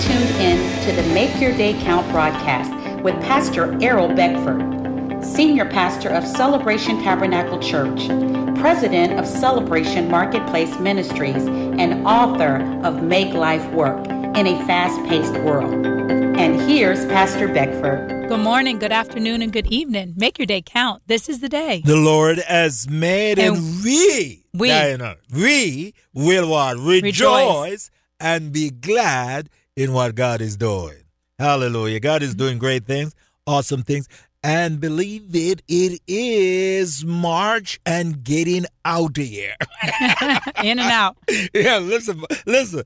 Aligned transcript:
tuned 0.00 0.30
in 0.40 0.84
to 0.84 0.92
the 0.92 1.14
Make 1.14 1.40
Your 1.40 1.56
Day 1.56 1.80
Count 1.82 2.10
broadcast 2.10 2.72
with 3.02 3.14
Pastor 3.22 3.80
Errol 3.80 4.08
Beckford, 4.08 5.24
Senior 5.24 5.66
Pastor 5.66 6.08
of 6.08 6.26
Celebration 6.26 7.00
Tabernacle 7.02 7.60
Church, 7.60 8.06
President 8.58 9.18
of 9.18 9.26
Celebration 9.26 10.10
Marketplace 10.10 10.76
Ministries, 10.80 11.46
and 11.46 12.04
author 12.06 12.56
of 12.84 13.02
Make 13.02 13.34
Life 13.34 13.64
Work 13.72 14.06
in 14.06 14.46
a 14.46 14.66
Fast 14.66 15.00
Paced 15.08 15.34
World. 15.44 15.86
And 15.86 16.60
here's 16.62 17.06
Pastor 17.06 17.46
Beckford. 17.46 18.28
Good 18.28 18.40
morning, 18.40 18.80
good 18.80 18.92
afternoon, 18.92 19.42
and 19.42 19.52
good 19.52 19.66
evening. 19.68 20.14
Make 20.16 20.38
your 20.38 20.46
day 20.46 20.62
count. 20.62 21.02
This 21.06 21.28
is 21.28 21.38
the 21.38 21.48
day. 21.48 21.82
The 21.84 21.96
Lord 21.96 22.38
has 22.38 22.88
made, 22.90 23.38
and, 23.38 23.56
and 23.56 23.84
we, 23.84 24.44
we, 24.52 24.68
Diana, 24.68 25.16
we 25.32 25.94
will 26.12 26.50
what? 26.50 26.78
Rejoice, 26.78 27.02
Rejoice 27.02 27.90
and 28.18 28.52
be 28.52 28.70
glad 28.70 29.50
in 29.76 29.92
what 29.92 30.14
God 30.14 30.40
is 30.40 30.56
doing. 30.56 30.96
Hallelujah. 31.38 32.00
God 32.00 32.22
is 32.22 32.34
doing 32.34 32.58
great 32.58 32.86
things, 32.86 33.14
awesome 33.46 33.82
things. 33.82 34.08
And 34.42 34.78
believe 34.78 35.34
it, 35.34 35.62
it 35.68 36.00
is 36.06 37.02
March 37.04 37.80
and 37.86 38.22
getting 38.22 38.66
out 38.84 39.16
of 39.16 39.24
here. 39.24 39.56
In 40.62 40.78
and 40.78 40.80
out. 40.80 41.16
Yeah, 41.54 41.78
listen, 41.78 42.22
listen, 42.44 42.82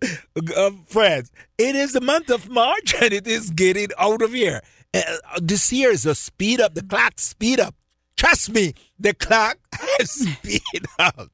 uh, 0.56 0.70
friends. 0.86 1.32
It 1.58 1.74
is 1.74 1.94
the 1.94 2.00
month 2.00 2.30
of 2.30 2.48
March 2.48 2.94
and 3.02 3.12
it 3.12 3.26
is 3.26 3.50
getting 3.50 3.88
out 3.98 4.22
of 4.22 4.32
here. 4.32 4.62
Uh, 4.94 5.02
this 5.42 5.72
year 5.72 5.90
is 5.90 6.06
a 6.06 6.14
speed 6.14 6.60
up, 6.60 6.74
the 6.74 6.82
clock 6.82 7.18
speed 7.18 7.58
up. 7.58 7.74
Trust 8.16 8.50
me, 8.50 8.74
the 8.98 9.14
clock 9.14 9.58
has 9.74 10.10
speed 10.12 10.86
up. 10.98 11.28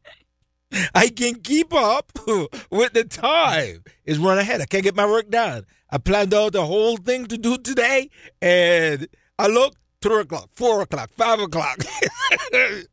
I 0.95 1.09
can 1.09 1.37
keep 1.37 1.73
up 1.73 2.13
with 2.71 2.95
the 2.95 3.05
time. 3.05 3.85
It's 4.05 4.19
run 4.19 4.39
ahead. 4.39 4.61
I 4.61 4.67
can't 4.67 4.85
get 4.85 4.95
my 4.95 5.07
work 5.07 5.31
done. 5.31 5.65
I 5.91 5.99
planned 5.99 6.35
out 6.35 6.53
the 6.53 6.67
whole 6.67 6.97
thing 6.97 7.27
to 7.27 7.39
do 7.39 7.57
today, 7.57 8.11
and 8.43 9.07
I 9.39 9.47
look 9.47 9.77
three 10.03 10.21
o'clock, 10.21 10.51
four 10.53 10.83
o'clock, 10.83 11.11
five 11.17 11.41
o'clock, 11.41 11.79
and 12.53 12.87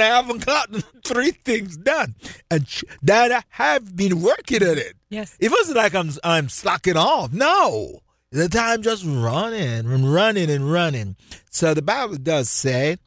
I 0.00 0.06
haven't 0.06 0.44
gotten 0.44 0.82
three 1.04 1.30
things 1.30 1.76
done. 1.76 2.14
And 2.50 2.66
that 3.02 3.32
I 3.32 3.42
have 3.50 3.96
been 3.96 4.20
working 4.20 4.62
at 4.62 4.78
it. 4.78 4.94
Yes, 5.08 5.36
it 5.40 5.50
wasn't 5.50 5.78
like 5.78 5.94
I'm 5.94 6.10
I'm 6.22 6.48
slacking 6.48 6.96
off. 6.96 7.32
No, 7.32 8.00
the 8.30 8.48
time 8.48 8.82
just 8.82 9.04
running 9.06 9.86
and 9.86 10.12
running 10.12 10.50
and 10.50 10.70
running. 10.70 11.16
So 11.50 11.72
the 11.72 11.82
Bible 11.82 12.16
does 12.16 12.50
say 12.50 12.98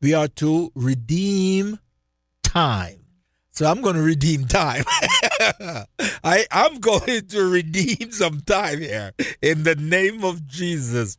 we 0.00 0.14
are 0.14 0.28
to 0.28 0.70
redeem 0.74 1.80
time. 2.42 3.05
So 3.56 3.64
I'm 3.64 3.80
going 3.80 3.96
to 3.96 4.02
redeem 4.02 4.44
time. 4.44 4.84
I, 6.22 6.44
I'm 6.50 6.78
going 6.78 7.26
to 7.26 7.50
redeem 7.50 8.12
some 8.12 8.40
time 8.42 8.80
here 8.80 9.12
in 9.40 9.62
the 9.62 9.74
name 9.74 10.24
of 10.24 10.46
Jesus. 10.46 11.16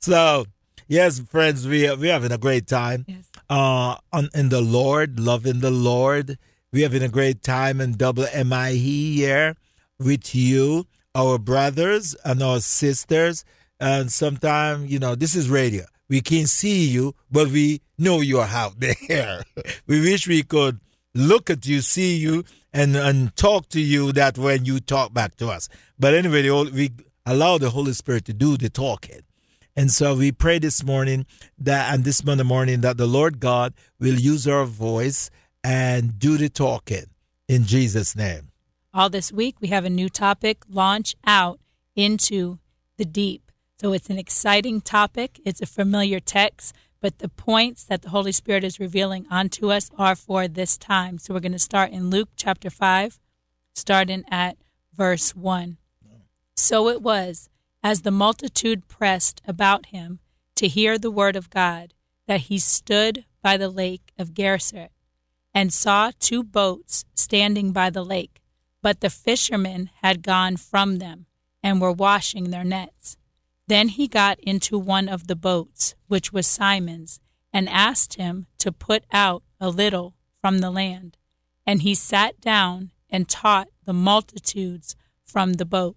So, 0.00 0.46
yes, 0.88 1.20
friends, 1.20 1.68
we 1.68 1.86
are, 1.86 1.94
we're 1.94 2.10
having 2.10 2.32
a 2.32 2.38
great 2.38 2.66
time 2.66 3.04
yes. 3.06 3.28
uh, 3.50 3.96
on, 4.14 4.30
in 4.32 4.48
the 4.48 4.62
Lord, 4.62 5.20
loving 5.20 5.60
the 5.60 5.70
Lord. 5.70 6.38
We're 6.72 6.84
having 6.84 7.02
a 7.02 7.08
great 7.10 7.42
time 7.42 7.82
in 7.82 7.98
double 7.98 8.24
here 8.24 9.54
with 9.98 10.34
you, 10.34 10.86
our 11.14 11.38
brothers 11.38 12.16
and 12.24 12.42
our 12.42 12.60
sisters. 12.60 13.44
And 13.78 14.10
sometimes, 14.10 14.90
you 14.90 14.98
know, 14.98 15.14
this 15.16 15.36
is 15.36 15.50
radio. 15.50 15.84
We 16.08 16.22
can't 16.22 16.48
see 16.48 16.86
you, 16.86 17.14
but 17.30 17.48
we 17.48 17.82
know 17.98 18.22
you're 18.22 18.44
out 18.44 18.80
there. 18.80 19.42
we 19.86 20.00
wish 20.00 20.26
we 20.26 20.42
could 20.42 20.80
look 21.14 21.50
at 21.50 21.66
you, 21.66 21.80
see 21.80 22.16
you, 22.16 22.44
and, 22.72 22.96
and 22.96 23.34
talk 23.36 23.68
to 23.70 23.80
you 23.80 24.12
that 24.12 24.36
when 24.36 24.64
you 24.64 24.80
talk 24.80 25.14
back 25.14 25.36
to 25.36 25.48
us. 25.48 25.68
But 25.98 26.14
anyway, 26.14 26.48
we 26.70 26.90
allow 27.24 27.58
the 27.58 27.70
Holy 27.70 27.92
Spirit 27.92 28.24
to 28.26 28.32
do 28.32 28.56
the 28.56 28.68
talking. 28.68 29.20
And 29.76 29.90
so 29.90 30.14
we 30.14 30.30
pray 30.30 30.58
this 30.58 30.84
morning 30.84 31.26
that, 31.58 31.92
and 31.92 32.04
this 32.04 32.24
Monday 32.24 32.44
morning, 32.44 32.80
that 32.82 32.96
the 32.96 33.06
Lord 33.06 33.40
God 33.40 33.74
will 33.98 34.14
use 34.14 34.46
our 34.46 34.64
voice 34.64 35.30
and 35.64 36.18
do 36.18 36.36
the 36.36 36.48
talking 36.48 37.06
in 37.48 37.64
Jesus' 37.64 38.14
name. 38.14 38.50
All 38.92 39.10
this 39.10 39.32
week, 39.32 39.56
we 39.60 39.68
have 39.68 39.84
a 39.84 39.90
new 39.90 40.08
topic 40.08 40.62
launch 40.68 41.16
out 41.26 41.58
into 41.96 42.58
the 42.96 43.04
deep. 43.04 43.50
So 43.80 43.92
it's 43.92 44.08
an 44.08 44.18
exciting 44.18 44.80
topic, 44.80 45.40
it's 45.44 45.60
a 45.60 45.66
familiar 45.66 46.20
text, 46.20 46.74
but 47.04 47.18
the 47.18 47.28
points 47.28 47.84
that 47.84 48.00
the 48.00 48.08
Holy 48.08 48.32
Spirit 48.32 48.64
is 48.64 48.80
revealing 48.80 49.26
onto 49.30 49.70
us 49.70 49.90
are 49.98 50.16
for 50.16 50.48
this 50.48 50.78
time. 50.78 51.18
So 51.18 51.34
we're 51.34 51.40
going 51.40 51.52
to 51.52 51.58
start 51.58 51.90
in 51.90 52.08
Luke 52.08 52.30
chapter 52.34 52.70
5, 52.70 53.20
starting 53.74 54.24
at 54.30 54.56
verse 54.96 55.36
1. 55.36 55.76
So 56.56 56.88
it 56.88 57.02
was, 57.02 57.50
as 57.82 58.00
the 58.00 58.10
multitude 58.10 58.88
pressed 58.88 59.42
about 59.46 59.84
him 59.88 60.20
to 60.54 60.66
hear 60.66 60.96
the 60.96 61.10
word 61.10 61.36
of 61.36 61.50
God, 61.50 61.92
that 62.26 62.48
he 62.48 62.58
stood 62.58 63.26
by 63.42 63.58
the 63.58 63.68
lake 63.68 64.14
of 64.18 64.32
Gennesaret 64.32 64.90
and 65.52 65.74
saw 65.74 66.10
two 66.18 66.42
boats 66.42 67.04
standing 67.14 67.70
by 67.72 67.90
the 67.90 68.02
lake, 68.02 68.40
but 68.80 69.02
the 69.02 69.10
fishermen 69.10 69.90
had 70.00 70.22
gone 70.22 70.56
from 70.56 70.96
them 70.96 71.26
and 71.62 71.82
were 71.82 71.92
washing 71.92 72.48
their 72.48 72.64
nets. 72.64 73.18
Then 73.66 73.88
he 73.88 74.08
got 74.08 74.38
into 74.40 74.78
one 74.78 75.08
of 75.08 75.26
the 75.26 75.36
boats, 75.36 75.94
which 76.08 76.32
was 76.32 76.46
Simon's, 76.46 77.20
and 77.52 77.68
asked 77.68 78.14
him 78.14 78.46
to 78.58 78.72
put 78.72 79.04
out 79.12 79.42
a 79.60 79.70
little 79.70 80.14
from 80.40 80.58
the 80.58 80.70
land. 80.70 81.16
And 81.66 81.82
he 81.82 81.94
sat 81.94 82.40
down 82.40 82.90
and 83.08 83.28
taught 83.28 83.68
the 83.84 83.92
multitudes 83.92 84.96
from 85.24 85.54
the 85.54 85.64
boat. 85.64 85.96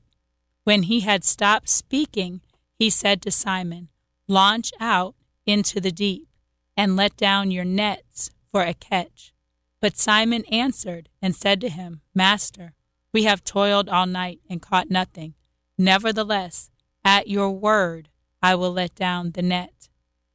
When 0.64 0.84
he 0.84 1.02
had 1.02 1.24
stopped 1.24 1.70
speaking, 1.70 2.42
he 2.76 2.90
said 2.90 3.22
to 3.24 3.32
Simon, 3.32 3.90
Launch 4.28 4.72
out 4.80 5.16
into 5.46 5.82
the 5.82 5.92
deep, 5.92 6.28
and 6.76 6.96
let 6.96 7.18
down 7.18 7.52
your 7.52 7.66
nets 7.66 8.30
for 8.50 8.62
a 8.62 8.74
catch. 8.74 9.34
But 9.80 9.98
Simon 9.98 10.44
answered 10.46 11.10
and 11.22 11.36
said 11.36 11.62
to 11.62 11.70
him, 11.70 12.02
Master, 12.14 12.74
we 13.14 13.24
have 13.24 13.44
toiled 13.44 13.90
all 13.90 14.06
night 14.06 14.42
and 14.50 14.62
caught 14.62 14.90
nothing. 14.90 15.34
Nevertheless, 15.78 16.70
at 17.08 17.30
your 17.30 17.50
word 17.50 18.10
I 18.42 18.54
will 18.54 18.74
let 18.74 18.94
down 18.94 19.32
the 19.32 19.42
net. 19.42 19.88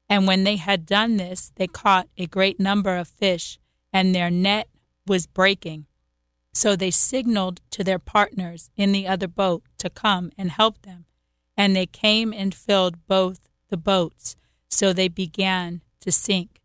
And 0.09 0.27
when 0.27 0.45
they 0.45 0.57
had 0.57 0.87
done 0.87 1.19
this, 1.19 1.53
they 1.57 1.67
caught 1.67 2.09
a 2.17 2.27
great 2.27 2.59
number 2.59 2.97
of 2.97 3.09
fish, 3.09 3.59
and 3.93 4.15
their 4.15 4.31
net 4.31 4.69
was 5.07 5.27
breaking. 5.27 5.85
So 6.55 6.75
they 6.75 6.91
signaled 6.91 7.61
to 7.73 7.85
their 7.85 7.99
partners 7.99 8.71
in 8.75 8.93
the 8.93 9.07
other 9.07 9.29
boat 9.29 9.65
to 9.79 9.91
come 9.91 10.33
and 10.39 10.51
help 10.51 10.81
them. 10.83 11.05
And 11.59 11.77
they 11.77 11.87
came 11.87 12.33
and 12.33 12.55
filled 12.55 13.07
both 13.07 13.41
the 13.69 13.77
boats, 13.77 14.35
so 14.69 14.93
they 14.93 15.09
began 15.09 15.83
to 16.01 16.11
sink. 16.11 16.63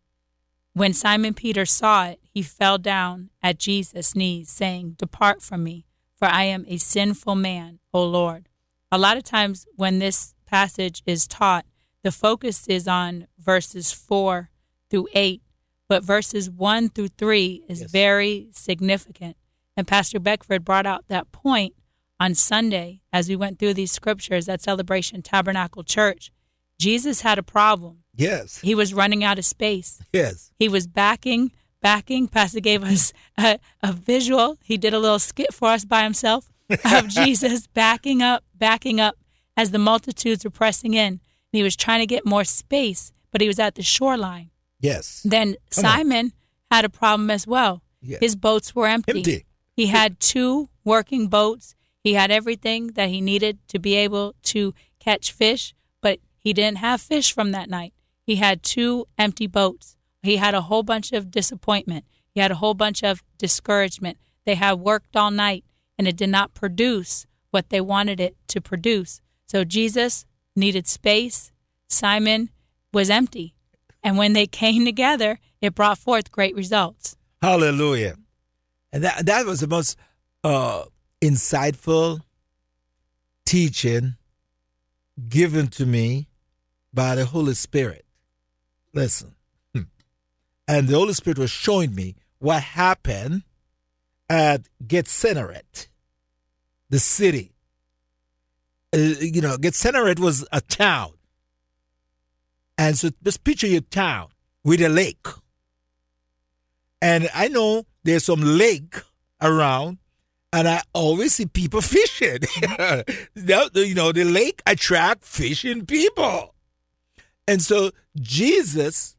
When 0.73 0.93
Simon 0.93 1.33
Peter 1.33 1.65
saw 1.65 2.07
it, 2.07 2.21
he 2.33 2.41
fell 2.41 2.77
down 2.77 3.29
at 3.43 3.59
Jesus' 3.59 4.15
knees, 4.15 4.49
saying, 4.49 4.95
Depart 4.97 5.41
from 5.41 5.65
me, 5.65 5.85
for 6.15 6.29
I 6.29 6.43
am 6.43 6.65
a 6.69 6.77
sinful 6.77 7.35
man, 7.35 7.79
O 7.93 8.05
Lord 8.05 8.47
a 8.91 8.97
lot 8.97 9.17
of 9.17 9.23
times 9.23 9.65
when 9.75 9.99
this 9.99 10.33
passage 10.45 11.03
is 11.05 11.27
taught, 11.27 11.65
the 12.03 12.11
focus 12.11 12.67
is 12.67 12.87
on 12.87 13.27
verses 13.37 13.91
4 13.91 14.49
through 14.89 15.07
8, 15.13 15.41
but 15.89 16.03
verses 16.03 16.49
1 16.49 16.89
through 16.89 17.09
3 17.09 17.63
is 17.67 17.81
yes. 17.81 17.91
very 17.91 18.49
significant. 18.51 19.35
And 19.75 19.87
Pastor 19.87 20.19
Beckford 20.19 20.63
brought 20.65 20.85
out 20.85 21.05
that 21.07 21.31
point 21.31 21.73
on 22.19 22.33
Sunday 22.33 23.01
as 23.13 23.29
we 23.29 23.35
went 23.35 23.59
through 23.59 23.73
these 23.73 23.91
scriptures 23.91 24.49
at 24.49 24.61
Celebration 24.61 25.21
Tabernacle 25.21 25.83
Church. 25.83 26.31
Jesus 26.79 27.21
had 27.21 27.37
a 27.37 27.43
problem. 27.43 28.03
Yes. 28.15 28.59
He 28.59 28.73
was 28.73 28.93
running 28.93 29.23
out 29.23 29.37
of 29.37 29.45
space. 29.45 30.01
Yes. 30.13 30.51
He 30.57 30.67
was 30.67 30.87
backing, 30.87 31.51
backing. 31.81 32.27
Pastor 32.27 32.59
gave 32.59 32.83
us 32.83 33.13
a, 33.37 33.59
a 33.83 33.93
visual. 33.93 34.57
He 34.63 34.77
did 34.77 34.93
a 34.93 34.99
little 34.99 35.19
skit 35.19 35.53
for 35.53 35.69
us 35.69 35.85
by 35.85 36.03
himself 36.03 36.49
of 36.69 37.07
Jesus 37.07 37.67
backing 37.67 38.21
up, 38.21 38.43
backing 38.59 38.99
up 38.99 39.15
as 39.55 39.71
the 39.71 39.79
multitudes 39.79 40.43
were 40.43 40.51
pressing 40.51 40.93
in. 40.93 41.13
And 41.13 41.19
he 41.51 41.63
was 41.63 41.75
trying 41.75 41.99
to 41.99 42.05
get 42.05 42.25
more 42.25 42.43
space, 42.43 43.11
but 43.31 43.41
he 43.41 43.47
was 43.47 43.59
at 43.59 43.75
the 43.75 43.83
shoreline. 43.83 44.51
Yes. 44.79 45.21
Then 45.23 45.55
Come 45.71 45.81
Simon 45.83 46.25
on. 46.27 46.31
had 46.71 46.85
a 46.85 46.89
problem 46.89 47.31
as 47.31 47.47
well. 47.47 47.81
Yes. 48.01 48.19
His 48.19 48.35
boats 48.35 48.75
were 48.75 48.87
empty. 48.87 49.17
Empty. 49.19 49.45
He 49.75 49.87
had 49.87 50.19
two 50.19 50.69
working 50.83 51.27
boats. 51.27 51.75
He 52.03 52.13
had 52.13 52.31
everything 52.31 52.87
that 52.93 53.09
he 53.09 53.21
needed 53.21 53.59
to 53.69 53.79
be 53.79 53.95
able 53.95 54.35
to 54.43 54.73
catch 54.99 55.31
fish, 55.31 55.73
but 56.01 56.19
he 56.37 56.53
didn't 56.53 56.77
have 56.77 57.01
fish 57.01 57.33
from 57.33 57.51
that 57.51 57.69
night. 57.69 57.93
He 58.25 58.35
had 58.35 58.63
two 58.63 59.07
empty 59.17 59.47
boats. 59.47 59.95
He 60.21 60.37
had 60.37 60.53
a 60.53 60.61
whole 60.61 60.83
bunch 60.83 61.11
of 61.11 61.31
disappointment. 61.31 62.05
He 62.33 62.39
had 62.39 62.51
a 62.51 62.55
whole 62.55 62.73
bunch 62.73 63.03
of 63.03 63.23
discouragement. 63.37 64.17
They 64.45 64.55
had 64.55 64.73
worked 64.79 65.15
all 65.15 65.31
night 65.31 65.63
and 65.97 66.07
it 66.07 66.15
did 66.15 66.29
not 66.29 66.53
produce 66.53 67.25
what 67.57 67.69
they 67.69 67.81
wanted 67.81 68.19
it 68.19 68.37
to 68.47 68.61
produce. 68.61 69.19
So 69.47 69.63
Jesus 69.63 70.27
needed 70.55 70.87
space. 70.87 71.51
Simon 71.87 72.51
was 72.93 73.09
empty. 73.09 73.55
And 74.03 74.15
when 74.15 74.33
they 74.33 74.45
came 74.63 74.85
together, 74.85 75.39
it 75.59 75.73
brought 75.73 75.97
forth 75.97 76.31
great 76.31 76.55
results. 76.55 77.17
Hallelujah. 77.41 78.15
And 78.93 79.03
that, 79.03 79.25
that 79.25 79.47
was 79.47 79.61
the 79.61 79.67
most 79.67 79.97
uh, 80.43 80.83
insightful 81.19 82.21
teaching 83.43 84.17
given 85.27 85.67
to 85.69 85.87
me 85.87 86.27
by 86.93 87.15
the 87.15 87.25
Holy 87.25 87.55
Spirit. 87.55 88.05
Listen. 88.93 89.33
And 90.69 90.89
the 90.89 90.95
Holy 90.95 91.13
Spirit 91.13 91.39
was 91.39 91.49
showing 91.49 91.95
me 91.95 92.17
what 92.39 92.61
happened 92.61 93.43
at 94.29 94.67
Gethsemane, 94.85 95.61
the 96.89 96.99
city. 96.99 97.53
Uh, 98.93 98.97
you 99.19 99.41
know, 99.41 99.57
Gethsemane 99.57 100.21
was 100.21 100.47
a 100.51 100.61
town. 100.61 101.11
And 102.77 102.97
so 102.97 103.09
just 103.23 103.43
picture 103.43 103.67
your 103.67 103.81
town 103.81 104.27
with 104.63 104.81
a 104.81 104.89
lake. 104.89 105.25
And 107.01 107.29
I 107.33 107.47
know 107.47 107.85
there's 108.03 108.25
some 108.25 108.41
lake 108.41 108.95
around, 109.41 109.97
and 110.53 110.67
I 110.67 110.81
always 110.93 111.35
see 111.35 111.45
people 111.45 111.81
fishing. 111.97 112.39
you 113.35 113.95
know, 113.95 114.11
the 114.11 114.23
lake 114.25 114.61
attract 114.65 115.23
fishing 115.23 115.85
people. 115.85 116.53
And 117.47 117.61
so 117.61 117.91
Jesus 118.19 119.15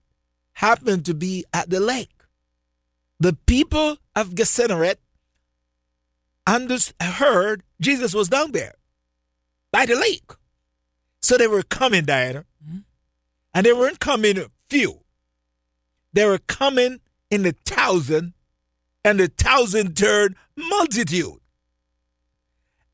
happened 0.54 1.04
to 1.06 1.14
be 1.14 1.44
at 1.52 1.70
the 1.70 1.80
lake. 1.80 2.10
The 3.20 3.36
people 3.46 3.98
of 4.14 4.34
Gethsemane 4.34 4.96
heard 7.00 7.62
Jesus 7.80 8.14
was 8.14 8.28
down 8.28 8.52
there 8.52 8.74
by 9.70 9.86
the 9.86 9.94
lake. 9.94 10.32
So 11.20 11.36
they 11.36 11.46
were 11.46 11.62
coming, 11.62 12.04
Diana. 12.04 12.44
Mm-hmm. 12.64 12.78
And 13.54 13.66
they 13.66 13.72
weren't 13.72 14.00
coming 14.00 14.38
few. 14.68 15.00
They 16.12 16.24
were 16.24 16.38
coming 16.38 17.00
in 17.30 17.42
the 17.42 17.54
thousand, 17.66 18.32
and 19.04 19.20
the 19.20 19.28
thousand 19.28 19.96
turned 19.96 20.36
multitude. 20.56 21.38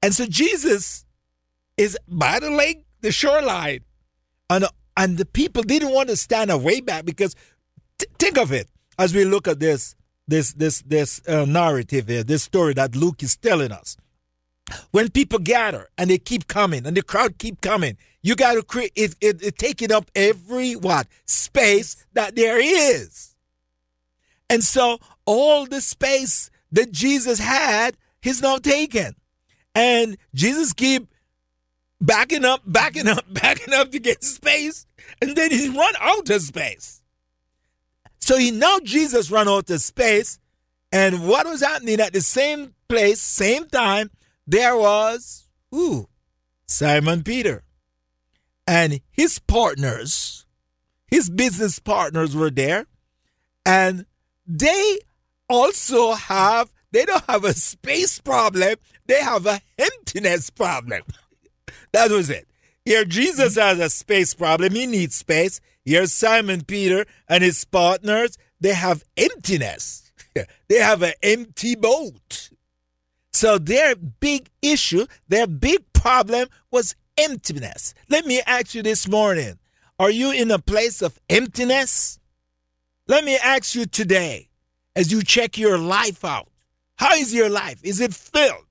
And 0.03 0.15
so 0.15 0.27
Jesus 0.27 1.05
is 1.77 1.97
by 2.09 2.41
the 2.41 2.51
lake, 2.51 2.85
the 3.01 3.13
shoreline, 3.13 3.81
and, 4.51 4.67
and 4.97 5.17
the 5.17 5.25
people 5.25 5.63
didn't 5.63 5.93
want 5.93 6.09
to 6.09 6.17
stand 6.17 6.51
away 6.51 6.81
back 6.81 7.05
because 7.05 7.35
t- 7.99 8.07
think 8.19 8.37
of 8.37 8.53
it 8.53 8.69
as 8.99 9.15
we 9.15 9.25
look 9.25 9.49
at 9.49 9.61
this 9.61 9.97
this 10.27 10.53
this 10.53 10.83
this 10.83 11.21
uh, 11.29 11.45
narrative 11.45 12.09
here, 12.09 12.25
this 12.25 12.43
story 12.43 12.75
that 12.75 12.97
Luke 12.97 13.23
is 13.23 13.37
telling 13.37 13.73
us. 13.73 13.97
When 14.93 15.11
people 15.11 15.39
gather 15.39 15.89
and 15.99 16.09
they 16.09 16.19
keep 16.19 16.49
coming 16.49 16.87
and 16.87 16.97
the 16.97 17.03
crowd 17.03 17.39
keep 17.39 17.61
coming, 17.61 17.99
you 18.23 18.35
got 18.35 18.55
to 18.55 18.63
create 18.63 18.93
it, 18.97 19.15
it, 19.21 19.43
it 19.43 19.59
taking 19.59 19.93
up 19.93 20.11
every 20.15 20.75
what 20.75 21.07
space 21.27 22.07
that 22.15 22.35
there 22.35 22.59
is. 22.59 23.35
And 24.49 24.65
so 24.65 24.99
all 25.27 25.67
the 25.67 25.81
space 25.81 26.51
that 26.73 26.93
Jesus 26.93 27.39
had, 27.39 27.97
he's 28.23 28.41
now 28.41 28.57
taken. 28.57 29.15
And 29.75 30.17
Jesus 30.35 30.73
keep 30.73 31.09
backing 32.01 32.45
up, 32.45 32.63
backing 32.65 33.09
up, 33.09 33.25
backing 33.33 33.75
up 33.75 33.91
to 33.93 33.99
get 33.99 34.25
space, 34.25 34.87
and 35.21 35.37
then 35.37 35.51
he 35.51 35.69
run 35.69 35.95
out 36.01 36.31
of 36.31 36.43
space. 36.43 37.03
So 38.25 38.39
he 38.39 38.51
now 38.51 38.79
Jesus 38.83 39.31
ran 39.31 39.51
out 39.51 39.69
of 39.69 39.83
space, 39.83 40.39
and 40.91 41.29
what 41.29 41.45
was 41.45 41.61
happening 41.61 42.01
at 42.01 42.15
the 42.15 42.23
same 42.23 42.73
place, 42.89 43.21
same 43.21 43.69
time, 43.69 44.11
there 44.47 44.75
was 44.79 45.47
ooh, 45.75 46.09
Simon 46.65 47.23
Peter 47.23 47.65
and 48.67 49.03
his 49.11 49.39
partners, 49.41 50.47
his 51.07 51.29
business 51.29 51.79
partners 51.79 52.35
were 52.35 52.49
there, 52.49 52.87
and 53.67 54.07
they 54.47 55.01
also 55.51 56.15
have 56.15 56.73
they 56.93 57.05
don't 57.05 57.29
have 57.29 57.45
a 57.45 57.53
space 57.53 58.21
problem, 58.21 58.77
they 59.05 59.21
have 59.21 59.45
a 59.45 59.61
emptiness 59.79 60.49
problem. 60.49 61.03
that 61.93 62.11
was 62.11 62.31
it. 62.31 62.49
Here 62.87 63.05
Jesus 63.05 63.57
has 63.57 63.79
a 63.79 63.91
space 63.91 64.33
problem, 64.33 64.75
he 64.75 64.87
needs 64.87 65.15
space. 65.15 65.61
Here's 65.85 66.13
Simon 66.13 66.63
Peter 66.63 67.05
and 67.29 67.45
his 67.45 67.65
partners. 67.65 68.39
They 68.61 68.75
have 68.75 69.05
emptiness. 69.17 70.13
they 70.69 70.79
have 70.79 71.03
an 71.03 71.13
empty 71.23 71.75
boat. 71.75 72.51
So 73.33 73.59
their 73.59 73.95
big 73.97 74.49
issue, 74.63 75.07
their 75.29 75.47
big 75.47 75.93
problem 75.93 76.49
was 76.71 76.95
emptiness. 77.19 77.95
Let 78.09 78.27
me 78.27 78.41
ask 78.47 78.75
you 78.75 78.83
this 78.83 79.09
morning 79.09 79.59
are 79.99 80.11
you 80.11 80.33
in 80.33 80.51
a 80.51 80.59
place 80.59 81.03
of 81.03 81.21
emptiness? 81.29 82.19
Let 83.07 83.25
me 83.25 83.37
ask 83.37 83.75
you 83.75 83.87
today 83.87 84.49
as 84.97 85.13
you 85.13 85.23
check 85.23 85.57
your 85.59 85.79
life 85.79 86.25
out 86.25 86.49
how 86.97 87.15
is 87.15 87.35
your 87.35 87.51
life? 87.51 87.81
Is 87.83 88.01
it 88.01 88.15
filled 88.15 88.67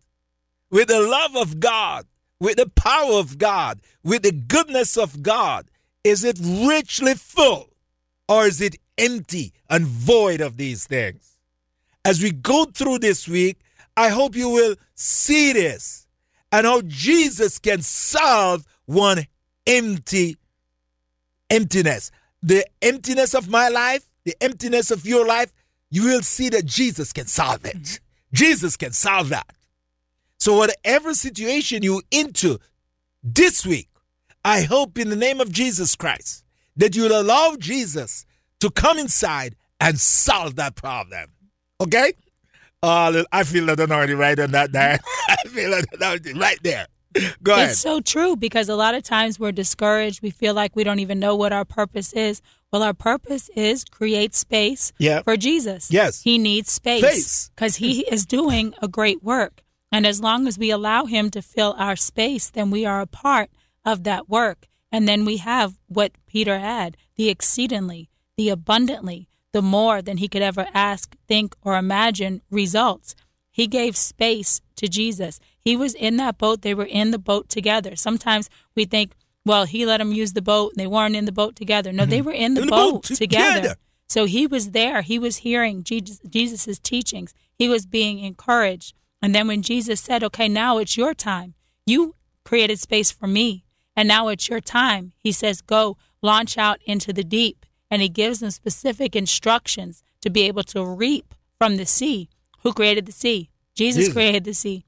with 0.72 0.88
the 0.88 1.02
love 1.02 1.36
of 1.36 1.60
God, 1.60 2.06
with 2.40 2.58
the 2.58 2.70
power 2.70 3.14
of 3.14 3.38
God, 3.38 3.82
with 4.04 4.24
the 4.24 4.32
goodness 4.32 4.98
of 4.98 5.22
God? 5.22 5.70
Is 6.04 6.24
it 6.24 6.40
richly 6.42 7.16
full 7.16 7.70
or 8.28 8.46
is 8.46 8.62
it 8.62 8.76
empty 8.98 9.54
and 9.70 9.86
void 9.86 10.42
of 10.42 10.58
these 10.58 10.86
things? 10.86 11.38
As 12.06 12.22
we 12.22 12.32
go 12.32 12.66
through 12.66 13.00
this 13.00 13.28
week, 13.28 13.60
I 13.96 14.10
hope 14.10 14.36
you 14.36 14.50
will 14.50 14.76
see 14.96 15.54
this 15.54 16.08
and 16.52 16.66
how 16.68 16.82
Jesus 16.82 17.60
can 17.60 17.82
solve 17.82 18.66
one 18.86 19.26
empty 19.66 20.38
emptiness. 21.50 22.12
The 22.42 22.66
emptiness 22.82 23.34
of 23.34 23.50
my 23.50 23.70
life, 23.70 24.10
the 24.26 24.36
emptiness 24.42 24.92
of 24.92 25.06
your 25.06 25.26
life, 25.26 25.54
you 25.90 26.04
will 26.04 26.22
see 26.22 26.50
that 26.50 26.66
Jesus 26.66 27.14
can 27.14 27.28
solve 27.28 27.66
it. 27.66 28.00
Jesus 28.34 28.76
can 28.76 28.92
solve 28.92 29.30
that. 29.30 29.48
So, 30.40 30.58
whatever 30.58 31.14
situation 31.14 31.84
you 31.84 32.02
into 32.12 32.60
this 33.24 33.66
week, 33.66 33.88
I 34.46 34.64
hope 34.64 34.98
in 34.98 35.10
the 35.10 35.16
name 35.16 35.40
of 35.40 35.52
Jesus 35.52 35.96
Christ 35.96 36.44
that 36.76 36.96
you'll 36.96 37.20
allow 37.20 37.56
Jesus 37.58 38.26
to 38.60 38.70
come 38.70 38.98
inside 38.98 39.56
and 39.80 40.00
solve 40.00 40.56
that 40.56 40.76
problem. 40.76 41.32
Okay? 41.82 42.14
Uh, 42.82 43.24
I 43.32 43.44
feel 43.44 43.66
that 43.68 43.80
already 43.80 44.14
right 44.14 44.38
on 44.38 44.52
that 44.52 44.72
there. 44.74 45.00
I 45.30 45.48
feel 45.48 45.72
that 45.72 45.86
already 46.02 46.34
right 46.34 46.60
there. 46.64 46.88
Go 47.44 47.54
ahead. 47.54 47.72
It's 47.72 47.80
so 47.80 48.02
true 48.02 48.36
because 48.36 48.70
a 48.70 48.76
lot 48.76 48.96
of 48.96 49.04
times 49.04 49.40
we're 49.40 49.52
discouraged. 49.52 50.22
We 50.22 50.32
feel 50.32 50.54
like 50.54 50.76
we 50.76 50.84
don't 50.84 51.00
even 51.00 51.20
know 51.20 51.36
what 51.36 51.54
our 51.54 51.64
purpose 51.64 52.12
is. 52.14 52.42
Well, 52.72 52.84
our 52.84 52.94
purpose 52.94 53.50
is 53.56 53.86
create 53.86 54.34
space 54.34 54.92
yeah. 54.98 55.22
for 55.22 55.38
Jesus. 55.38 55.92
Yes. 55.92 56.24
He 56.24 56.38
needs 56.38 56.72
space 56.72 57.50
because 57.56 57.78
he 57.78 58.02
is 58.12 58.26
doing 58.26 58.74
a 58.82 58.88
great 58.88 59.24
work. 59.24 59.62
And 59.92 60.08
as 60.08 60.22
long 60.22 60.48
as 60.48 60.58
we 60.58 60.72
allow 60.72 61.06
him 61.06 61.30
to 61.32 61.42
fill 61.42 61.76
our 61.78 61.96
space, 61.96 62.50
then 62.50 62.72
we 62.72 62.84
are 62.84 63.00
a 63.00 63.08
part 63.08 63.52
of 63.86 64.04
that 64.04 64.30
work. 64.30 64.68
And 64.92 65.08
then 65.08 65.26
we 65.26 65.38
have 65.38 65.80
what 65.88 66.12
Peter 66.28 66.60
had 66.60 66.98
the 67.16 67.30
exceedingly, 67.30 68.10
the 68.38 68.50
abundantly, 68.50 69.28
the 69.52 69.62
more 69.62 70.02
than 70.02 70.18
he 70.18 70.28
could 70.28 70.42
ever 70.42 70.68
ask, 70.74 71.16
think, 71.28 71.56
or 71.62 71.78
imagine 71.78 72.42
results. 72.50 73.16
He 73.52 73.68
gave 73.68 73.96
space 73.96 74.62
to 74.78 74.88
Jesus. 74.88 75.40
He 75.60 75.76
was 75.76 75.94
in 75.94 76.18
that 76.18 76.38
boat. 76.38 76.62
They 76.62 76.74
were 76.74 76.86
in 76.86 77.12
the 77.12 77.20
boat 77.20 77.50
together. 77.50 77.96
Sometimes 77.96 78.50
we 78.76 78.86
think, 78.86 79.14
well, 79.46 79.66
he 79.66 79.86
let 79.86 79.98
them 79.98 80.12
use 80.12 80.34
the 80.34 80.42
boat 80.42 80.74
and 80.74 80.80
they 80.80 80.88
weren't 80.88 81.16
in 81.16 81.26
the 81.26 81.32
boat 81.32 81.56
together. 81.56 81.92
No, 81.92 82.04
mm-hmm. 82.04 82.10
they 82.10 82.22
were 82.22 82.32
in 82.32 82.56
the, 82.56 82.64
in 82.64 82.70
boat, 82.70 82.94
boat 82.94 83.04
together. 83.04 83.56
together. 83.62 83.76
So 84.08 84.26
he 84.26 84.48
was 84.48 84.72
there. 84.72 85.02
He 85.02 85.20
was 85.20 85.38
hearing 85.38 85.84
Jesus' 85.84 86.80
teachings. 86.80 87.34
He 87.56 87.70
was 87.70 87.86
being 87.86 88.20
encouraged. 88.20 88.94
And 89.22 89.34
then 89.34 89.48
when 89.48 89.62
Jesus 89.62 90.02
said, 90.02 90.24
okay, 90.24 90.50
now 90.50 90.78
it's 90.78 90.98
your 90.98 91.14
time, 91.14 91.54
you 91.86 92.16
created 92.44 92.80
space 92.80 93.12
for 93.12 93.28
me. 93.28 93.63
And 93.96 94.08
now 94.08 94.28
it's 94.28 94.50
your 94.50 94.62
time. 94.62 95.14
He 95.18 95.32
says, 95.32 95.62
go 95.62 95.98
launch 96.22 96.58
out 96.58 96.82
into 96.86 97.14
the 97.14 97.24
deep. 97.24 97.66
And 97.92 98.02
he 98.02 98.10
gives 98.10 98.40
them 98.40 98.52
specific 98.52 99.16
instructions 99.16 100.04
to 100.22 100.30
be 100.30 100.44
able 100.44 100.64
to 100.64 100.84
reap 100.84 101.36
from 101.58 101.78
the 101.78 101.86
sea. 101.86 102.30
Who 102.62 102.74
created 102.74 103.06
the 103.06 103.12
sea? 103.12 103.50
Jesus, 103.76 104.02
Jesus. 104.02 104.14
created 104.14 104.44
the 104.46 104.54
sea. 104.54 104.86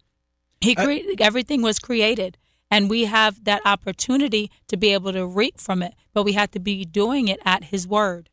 He 0.61 0.73
created, 0.73 1.21
everything 1.21 1.61
was 1.61 1.77
created. 1.77 2.37
And 2.71 2.89
we 2.89 3.05
have 3.05 3.43
that 3.43 3.61
opportunity 3.65 4.49
to 4.67 4.77
be 4.77 4.91
able 4.93 5.13
to 5.13 5.25
reap 5.25 5.59
from 5.59 5.83
it, 5.83 5.93
but 6.13 6.23
we 6.23 6.33
have 6.33 6.51
to 6.51 6.59
be 6.59 6.83
doing 6.83 7.27
it 7.27 7.39
at 7.45 7.65
His 7.65 7.87
word. 7.87 8.29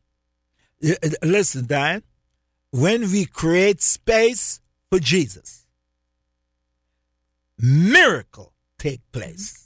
Uh, 0.83 0.93
listen, 1.21 1.67
Dan, 1.67 2.03
when 2.71 3.03
we 3.11 3.25
create 3.25 3.81
space 3.81 4.59
for 4.89 4.99
Jesus, 4.99 5.67
miracle 7.59 8.53
take 8.79 9.01
place. 9.11 9.62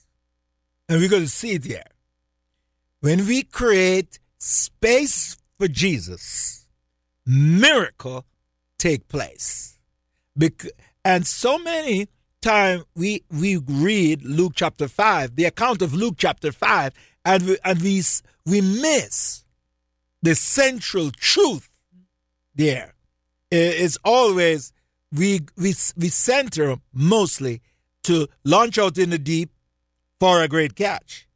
And 0.90 1.00
we're 1.00 1.10
going 1.10 1.24
to 1.24 1.30
see 1.30 1.52
it 1.52 1.66
here. 1.66 1.84
When 3.02 3.26
we 3.28 3.44
create 3.44 4.20
space 4.38 5.38
for 5.58 5.68
Jesus, 5.68 6.68
miracle 7.26 8.26
take 8.78 9.08
place. 9.08 9.80
Bec- 10.36 10.72
and 11.04 11.28
so 11.28 11.58
many 11.58 12.08
time 12.42 12.84
we 12.96 13.24
we 13.30 13.58
read 13.58 14.24
Luke 14.24 14.54
chapter 14.56 14.88
5, 14.88 15.36
the 15.36 15.46
account 15.46 15.82
of 15.82 15.94
Luke 15.94 16.16
chapter 16.18 16.52
5, 16.52 16.94
and 17.26 17.44
we, 17.48 17.58
and 17.64 17.82
we, 17.82 18.02
we 18.46 18.62
miss 18.62 19.44
the 20.22 20.36
central 20.36 21.12
truth 21.12 21.70
there. 22.56 22.94
It's 23.52 23.98
always 24.04 24.74
we, 25.12 25.42
we, 25.56 25.74
we 25.96 26.10
center 26.10 26.78
mostly 26.94 27.62
to 28.04 28.28
launch 28.44 28.78
out 28.78 28.98
in 28.98 29.10
the 29.10 29.18
deep 29.18 29.52
for 30.20 30.42
a 30.42 30.48
great 30.48 30.76
catch. 30.76 31.28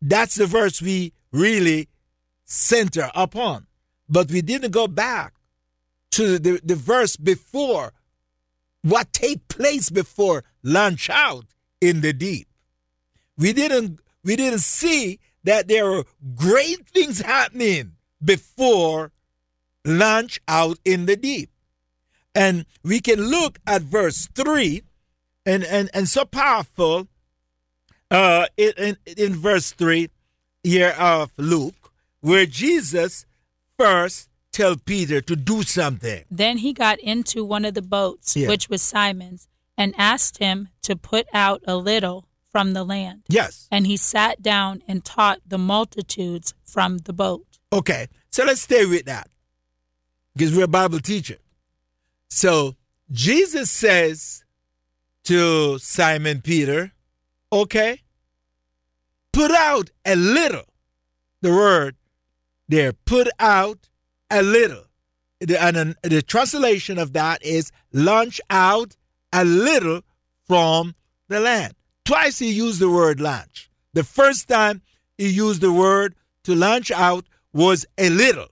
That's 0.00 0.34
the 0.34 0.46
verse 0.46 0.80
we 0.80 1.12
really 1.32 1.88
center 2.44 3.10
upon. 3.14 3.66
But 4.08 4.30
we 4.30 4.42
didn't 4.42 4.72
go 4.72 4.88
back 4.88 5.34
to 6.12 6.38
the, 6.38 6.60
the 6.62 6.74
verse 6.74 7.16
before 7.16 7.92
what 8.82 9.12
take 9.12 9.46
place 9.48 9.90
before 9.90 10.44
launch 10.62 11.10
out 11.10 11.44
in 11.80 12.00
the 12.00 12.12
deep. 12.12 12.48
We 13.36 13.52
didn't 13.52 14.00
we 14.24 14.36
didn't 14.36 14.60
see 14.60 15.18
that 15.44 15.68
there 15.68 15.86
were 15.86 16.04
great 16.34 16.86
things 16.88 17.20
happening 17.20 17.92
before 18.22 19.12
launch 19.84 20.40
out 20.46 20.78
in 20.84 21.06
the 21.06 21.16
deep. 21.16 21.50
And 22.34 22.66
we 22.82 23.00
can 23.00 23.20
look 23.20 23.58
at 23.66 23.82
verse 23.82 24.28
3 24.34 24.82
and 25.46 25.64
and, 25.64 25.90
and 25.94 26.08
so 26.08 26.24
powerful 26.24 27.08
uh 28.10 28.46
in, 28.56 28.96
in, 29.16 29.34
verse 29.34 29.72
3 29.72 30.08
here 30.62 30.94
of 30.98 31.30
Luke 31.36 31.92
where 32.20 32.46
Jesus 32.46 33.24
first 33.78 34.28
tell 34.52 34.76
Peter 34.76 35.20
to 35.20 35.36
do 35.36 35.62
something. 35.62 36.24
Then 36.30 36.58
he 36.58 36.72
got 36.72 36.98
into 37.00 37.44
one 37.44 37.64
of 37.64 37.74
the 37.74 37.82
boats, 37.82 38.36
Yeah. 38.36 38.48
which 38.48 38.68
was 38.68 38.82
Simon's, 38.82 39.48
and 39.78 39.94
asked 39.96 40.38
him 40.38 40.68
to 40.82 40.96
put 40.96 41.26
out 41.32 41.62
a 41.66 41.76
little 41.76 42.26
from 42.50 42.72
the 42.72 42.84
land. 42.84 43.22
Yes. 43.28 43.68
And 43.70 43.86
he 43.86 43.96
sat 43.96 44.42
down 44.42 44.82
and 44.88 45.04
taught 45.04 45.38
the 45.46 45.58
multitudes 45.58 46.52
from 46.64 46.98
the 46.98 47.12
boat. 47.12 47.46
Okay, 47.72 48.08
so 48.30 48.44
let's 48.44 48.60
stay 48.62 48.84
with 48.86 49.06
that 49.06 49.28
because 50.34 50.54
we're 50.54 50.64
a 50.64 50.68
Bible 50.68 50.98
teacher. 51.00 51.36
So 52.28 52.74
Jesus 53.10 53.70
says 53.70 54.44
to 55.24 55.78
Simon 55.78 56.40
Peter, 56.42 56.92
okay, 57.52 58.02
put 59.32 59.50
out 59.50 59.90
a 60.04 60.16
little. 60.16 60.64
The 61.42 61.50
word 61.50 61.96
there, 62.68 62.92
put 62.92 63.28
out 63.38 63.88
a 64.30 64.42
little. 64.42 64.84
The, 65.40 65.60
and 65.62 65.96
the 66.02 66.22
translation 66.22 66.98
of 66.98 67.14
that 67.14 67.42
is 67.42 67.72
launch 67.92 68.40
out 68.50 68.96
a 69.32 69.44
little 69.44 70.02
from 70.46 70.94
the 71.28 71.40
land. 71.40 71.74
Twice 72.04 72.38
he 72.38 72.50
used 72.50 72.80
the 72.80 72.90
word 72.90 73.20
launch. 73.20 73.70
The 73.94 74.04
first 74.04 74.48
time 74.48 74.82
he 75.16 75.28
used 75.28 75.60
the 75.60 75.72
word 75.72 76.14
to 76.44 76.54
launch 76.54 76.90
out 76.90 77.24
was 77.52 77.86
a 77.98 78.10
little. 78.10 78.48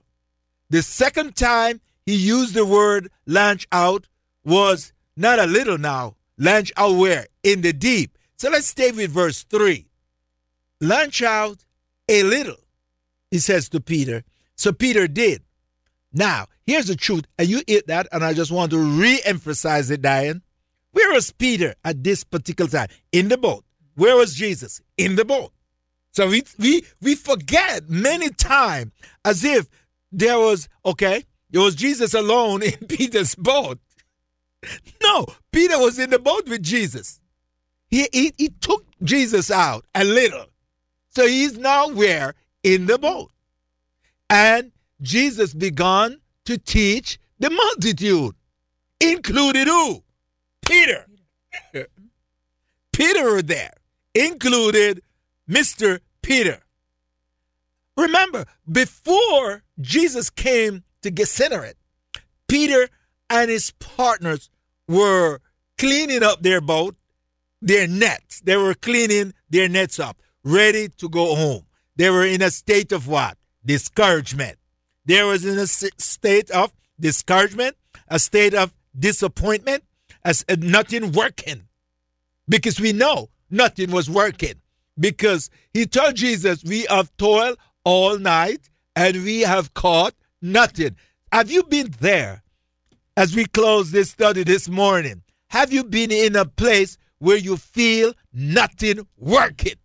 The 0.69 0.81
second 0.81 1.35
time 1.35 1.81
he 2.05 2.15
used 2.15 2.53
the 2.53 2.65
word 2.65 3.09
launch 3.25 3.67
out 3.71 4.07
was 4.43 4.93
not 5.15 5.39
a 5.39 5.45
little 5.45 5.77
now. 5.77 6.15
Launch 6.37 6.71
out 6.77 6.95
where? 6.95 7.27
In 7.43 7.61
the 7.61 7.73
deep. 7.73 8.17
So 8.39 8.49
let's 8.49 8.67
stay 8.67 8.91
with 8.91 9.11
verse 9.11 9.43
3. 9.43 9.85
Launch 10.79 11.21
out 11.21 11.57
a 12.07 12.23
little, 12.23 12.55
he 13.29 13.37
says 13.37 13.67
to 13.69 13.81
Peter. 13.81 14.23
So 14.55 14.71
Peter 14.71 15.09
did. 15.09 15.43
Now, 16.13 16.47
here's 16.65 16.87
the 16.87 16.95
truth, 16.95 17.25
and 17.37 17.49
you 17.49 17.61
hit 17.67 17.87
that, 17.87 18.07
and 18.13 18.23
I 18.23 18.33
just 18.33 18.49
want 18.49 18.71
to 18.71 18.77
re 18.77 19.21
emphasize 19.25 19.91
it, 19.91 20.01
Diane. 20.01 20.41
Where 20.91 21.11
was 21.11 21.31
Peter 21.31 21.75
at 21.83 22.01
this 22.01 22.23
particular 22.23 22.71
time? 22.71 22.87
In 23.11 23.27
the 23.27 23.37
boat. 23.37 23.65
Where 23.95 24.15
was 24.15 24.33
Jesus? 24.33 24.81
In 24.97 25.17
the 25.17 25.25
boat. 25.25 25.51
So 26.11 26.29
we 26.29 26.43
we 26.57 26.85
we 27.01 27.15
forget 27.15 27.89
many 27.89 28.29
times 28.29 28.93
as 29.25 29.43
if 29.43 29.67
there 30.13 30.39
was 30.39 30.69
okay, 30.85 31.25
it 31.51 31.59
was 31.59 31.75
Jesus 31.75 32.13
alone 32.13 32.63
in 32.63 32.87
Peter's 32.87 33.35
boat. 33.35 33.79
No, 35.03 35.25
Peter 35.51 35.77
was 35.77 35.99
in 35.99 36.09
the 36.09 36.19
boat 36.19 36.47
with 36.47 36.63
Jesus. 36.63 37.18
He, 37.89 38.07
he 38.11 38.33
he 38.37 38.49
took 38.49 38.85
Jesus 39.03 39.49
out 39.49 39.85
a 39.95 40.03
little. 40.03 40.45
So 41.09 41.27
he's 41.27 41.57
now 41.57 41.89
where? 41.89 42.35
In 42.63 42.85
the 42.85 42.97
boat. 42.97 43.31
And 44.29 44.71
Jesus 45.01 45.53
began 45.53 46.19
to 46.45 46.57
teach 46.57 47.19
the 47.39 47.49
multitude, 47.49 48.35
included 48.99 49.67
who? 49.67 50.03
Peter. 50.61 51.07
Peter 52.93 53.41
there, 53.41 53.73
included 54.13 55.01
Mr. 55.49 55.99
Peter. 56.21 56.59
Remember, 57.97 58.45
before 58.69 59.63
Jesus 59.79 60.29
came 60.29 60.83
to 61.01 61.11
Gennesaret, 61.11 61.77
Peter 62.47 62.89
and 63.29 63.49
his 63.49 63.71
partners 63.71 64.49
were 64.87 65.39
cleaning 65.77 66.23
up 66.23 66.41
their 66.41 66.61
boat, 66.61 66.95
their 67.61 67.87
nets. 67.87 68.41
They 68.41 68.57
were 68.57 68.73
cleaning 68.73 69.33
their 69.49 69.69
nets 69.69 69.99
up, 69.99 70.17
ready 70.43 70.89
to 70.97 71.09
go 71.09 71.35
home. 71.35 71.65
They 71.95 72.09
were 72.09 72.25
in 72.25 72.41
a 72.41 72.51
state 72.51 72.91
of 72.91 73.07
what? 73.07 73.37
Discouragement. 73.65 74.57
They 75.05 75.23
was 75.23 75.45
in 75.45 75.57
a 75.57 75.67
state 75.67 76.51
of 76.51 76.71
discouragement, 76.99 77.75
a 78.07 78.19
state 78.19 78.53
of 78.53 78.73
disappointment, 78.97 79.83
as 80.23 80.45
nothing 80.49 81.11
working 81.11 81.63
because 82.49 82.79
we 82.79 82.91
know 82.91 83.29
nothing 83.49 83.91
was 83.91 84.09
working. 84.09 84.55
Because 84.99 85.49
he 85.73 85.85
told 85.85 86.15
Jesus, 86.15 86.63
We 86.63 86.85
have 86.89 87.15
toiled 87.15 87.57
all 87.85 88.17
night 88.17 88.69
and 88.95 89.23
we 89.23 89.41
have 89.41 89.73
caught 89.73 90.13
nothing. 90.41 90.97
Have 91.31 91.49
you 91.49 91.63
been 91.63 91.93
there 92.01 92.43
as 93.15 93.35
we 93.35 93.45
close 93.45 93.91
this 93.91 94.09
study 94.09 94.43
this 94.43 94.67
morning? 94.67 95.21
Have 95.51 95.71
you 95.71 95.83
been 95.83 96.11
in 96.11 96.35
a 96.35 96.45
place 96.45 96.97
where 97.19 97.37
you 97.37 97.57
feel 97.57 98.13
nothing 98.33 99.07
working? 99.17 99.75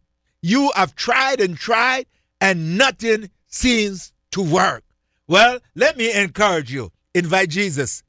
You 0.42 0.72
have 0.74 0.94
tried 0.94 1.40
and 1.40 1.56
tried 1.56 2.06
and 2.40 2.76
nothing 2.78 3.30
seems 3.46 4.12
to 4.32 4.42
work. 4.42 4.82
Well, 5.28 5.60
let 5.74 5.96
me 5.96 6.12
encourage 6.12 6.72
you. 6.72 6.90
Invite 7.14 7.50
Jesus 7.50 8.02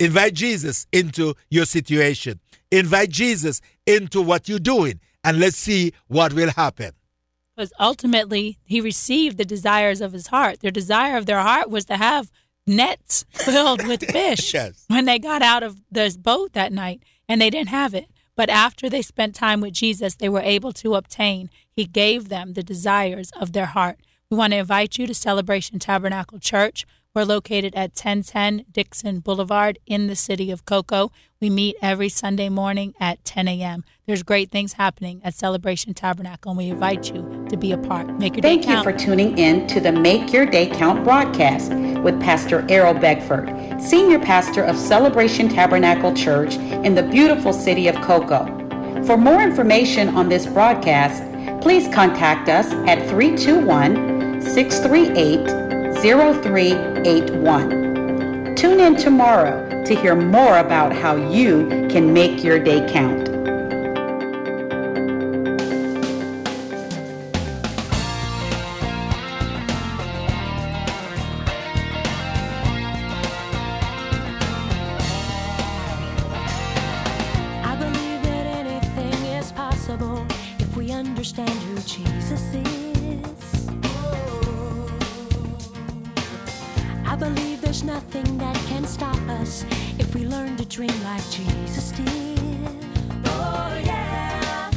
Invite 0.00 0.32
Jesus 0.32 0.86
into 0.92 1.34
your 1.50 1.66
situation. 1.66 2.40
Invite 2.70 3.10
Jesus 3.10 3.60
into 3.84 4.22
what 4.22 4.48
you're 4.48 4.58
doing, 4.58 4.98
and 5.22 5.38
let's 5.38 5.58
see 5.58 5.92
what 6.08 6.32
will 6.32 6.50
happen. 6.50 6.92
Because 7.54 7.70
ultimately, 7.78 8.56
he 8.64 8.80
received 8.80 9.36
the 9.36 9.44
desires 9.44 10.00
of 10.00 10.12
his 10.12 10.28
heart. 10.28 10.60
Their 10.60 10.70
desire 10.70 11.18
of 11.18 11.26
their 11.26 11.40
heart 11.40 11.68
was 11.68 11.84
to 11.84 11.98
have 11.98 12.30
nets 12.66 13.26
filled 13.30 13.86
with 13.86 14.02
fish 14.10 14.54
Yes. 14.54 14.86
when 14.88 15.04
they 15.04 15.18
got 15.18 15.42
out 15.42 15.62
of 15.62 15.82
the 15.92 16.16
boat 16.18 16.54
that 16.54 16.72
night, 16.72 17.02
and 17.28 17.38
they 17.38 17.50
didn't 17.50 17.68
have 17.68 17.92
it. 17.92 18.06
But 18.36 18.48
after 18.48 18.88
they 18.88 19.02
spent 19.02 19.34
time 19.34 19.60
with 19.60 19.74
Jesus, 19.74 20.14
they 20.14 20.28
were 20.28 20.40
able 20.40 20.72
to 20.74 20.94
obtain. 20.94 21.50
He 21.70 21.84
gave 21.84 22.28
them 22.28 22.52
the 22.52 22.62
desires 22.62 23.30
of 23.38 23.52
their 23.52 23.66
heart. 23.66 23.98
We 24.30 24.36
want 24.36 24.52
to 24.52 24.58
invite 24.58 24.98
you 24.98 25.06
to 25.06 25.14
Celebration 25.14 25.78
Tabernacle 25.78 26.38
Church. 26.38 26.86
We're 27.12 27.24
located 27.24 27.74
at 27.74 27.90
1010 27.90 28.66
Dixon 28.70 29.18
Boulevard 29.18 29.80
in 29.84 30.06
the 30.06 30.14
city 30.14 30.52
of 30.52 30.64
Cocoa. 30.64 31.10
We 31.40 31.50
meet 31.50 31.74
every 31.82 32.08
Sunday 32.08 32.48
morning 32.48 32.94
at 33.00 33.24
10 33.24 33.48
a.m. 33.48 33.82
There's 34.06 34.22
great 34.22 34.52
things 34.52 34.74
happening 34.74 35.20
at 35.24 35.34
Celebration 35.34 35.92
Tabernacle, 35.92 36.52
and 36.52 36.58
we 36.58 36.68
invite 36.68 37.12
you 37.12 37.46
to 37.48 37.56
be 37.56 37.72
a 37.72 37.78
part. 37.78 38.16
Make 38.16 38.36
your 38.36 38.42
Thank 38.42 38.62
day 38.62 38.68
you 38.68 38.74
count. 38.74 38.84
for 38.84 38.92
tuning 38.92 39.36
in 39.38 39.66
to 39.66 39.80
the 39.80 39.90
Make 39.90 40.32
Your 40.32 40.46
Day 40.46 40.68
Count 40.68 41.02
broadcast 41.02 41.72
with 41.72 42.20
Pastor 42.20 42.64
Errol 42.70 42.94
Beckford, 42.94 43.50
Senior 43.82 44.20
Pastor 44.20 44.62
of 44.62 44.76
Celebration 44.76 45.48
Tabernacle 45.48 46.14
Church 46.14 46.54
in 46.54 46.94
the 46.94 47.02
beautiful 47.02 47.52
city 47.52 47.88
of 47.88 47.96
Cocoa. 47.96 48.46
For 49.04 49.16
more 49.16 49.42
information 49.42 50.10
on 50.10 50.28
this 50.28 50.46
broadcast, 50.46 51.24
please 51.60 51.92
contact 51.92 52.48
us 52.48 52.70
at 52.86 53.08
321 53.08 54.42
638 54.42 55.69
0381. 56.02 58.54
Tune 58.54 58.80
in 58.80 58.96
tomorrow 58.96 59.84
to 59.84 59.94
hear 59.94 60.16
more 60.16 60.56
about 60.56 60.94
how 60.94 61.16
you 61.16 61.68
can 61.90 62.14
make 62.14 62.42
your 62.42 62.58
day 62.58 62.90
count. 62.90 63.28
I 77.62 77.76
believe 77.76 78.22
that 78.22 78.46
anything 78.46 79.12
is 79.34 79.52
possible 79.52 80.26
if 80.58 80.74
we 80.78 80.92
understand 80.92 81.50
who 81.50 81.74
Jesus 81.80 82.54
is. 82.54 83.59
believe 87.20 87.60
there's 87.60 87.84
nothing 87.84 88.38
that 88.38 88.56
can 88.66 88.84
stop 88.86 89.20
us 89.28 89.66
if 89.98 90.14
we 90.14 90.26
learn 90.26 90.56
to 90.56 90.64
dream 90.64 90.96
like 91.04 91.22
Jesus 91.30 91.92
did. 91.92 92.40
Oh, 93.26 93.80
yeah. 93.84 94.70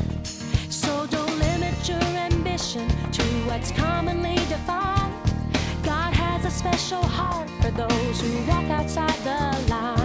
So 0.70 1.08
don't 1.08 1.40
limit 1.40 1.88
your 1.88 2.04
ambition 2.30 2.88
to 3.14 3.24
what's 3.48 3.72
commonly 3.72 4.36
defined. 4.56 5.14
God 5.84 6.14
has 6.14 6.44
a 6.44 6.52
special 6.52 7.02
heart 7.02 7.50
for 7.62 7.72
those 7.72 8.22
who 8.22 8.46
walk 8.46 8.66
outside 8.66 9.18
the 9.24 9.70
line. 9.70 10.03